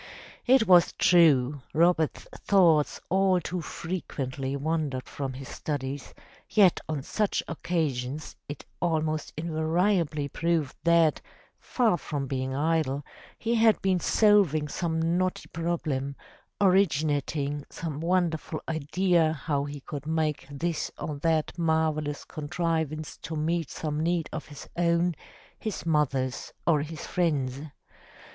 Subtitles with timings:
[0.47, 6.15] It was true Robert's thoughts all too frequently wandered from his studies,
[6.49, 11.21] yet on such occasions it almost invariably proved that,
[11.59, 13.05] far from being idle,
[13.37, 16.15] he had been 396 THE TREASURE CHEST solving some knotty problem,
[16.59, 23.69] originating some wonderful idea how he could make this or that marvelous contrivance to meet
[23.69, 25.13] some need of his own,
[25.59, 27.61] his mother's or his friends'.